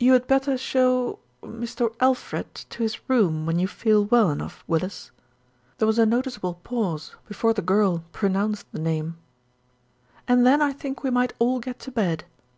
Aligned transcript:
"You 0.00 0.14
had 0.14 0.26
better 0.26 0.56
show 0.56 1.18
Mr. 1.42 1.94
Alfred 2.00 2.54
to 2.54 2.82
his 2.82 2.98
room 3.10 3.44
when 3.44 3.58
you 3.58 3.68
feel 3.68 4.06
well 4.06 4.30
enough, 4.30 4.64
Willis." 4.66 5.10
There 5.76 5.86
was 5.86 5.98
a 5.98 6.06
noticeable 6.06 6.54
pause 6.64 7.14
before 7.28 7.52
the 7.52 7.60
girl 7.60 8.04
pronounced 8.12 8.64
the 8.72 8.80
name, 8.80 9.18
"and 10.26 10.46
then 10.46 10.62
I 10.62 10.72
think 10.72 11.02
we 11.02 11.10
might 11.10 11.34
all 11.38 11.60
get 11.60 11.78
to 11.80 11.90
bed. 11.90 12.24